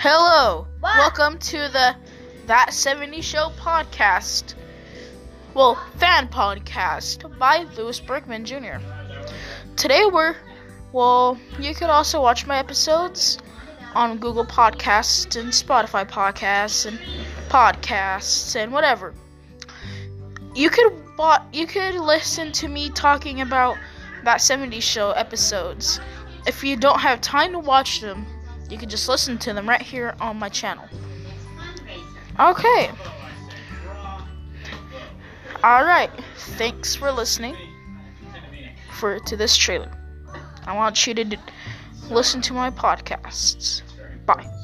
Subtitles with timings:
[0.00, 0.68] Hello.
[0.78, 0.96] What?
[0.96, 1.96] Welcome to the
[2.46, 4.54] That 70 Show podcast.
[5.54, 8.76] Well, fan podcast by Louis Bergman Jr.
[9.74, 10.36] Today we're
[10.92, 13.38] well, you could also watch my episodes
[13.96, 17.00] on Google Podcasts and Spotify Podcasts and
[17.48, 19.12] podcasts and whatever.
[20.54, 20.92] You could
[21.52, 23.76] you could listen to me talking about
[24.22, 25.98] that 70 show episodes.
[26.46, 28.24] If you don't have time to watch them,
[28.68, 30.84] you can just listen to them right here on my channel.
[32.38, 32.90] Okay.
[35.64, 36.10] All right.
[36.36, 37.56] Thanks for listening
[38.92, 39.90] for to this trailer.
[40.66, 41.38] I want you to
[42.10, 43.82] listen to my podcasts.
[44.26, 44.57] Bye.